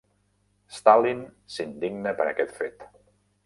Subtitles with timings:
[0.77, 1.21] Stalin
[1.57, 2.87] s'indigna per aquest fet.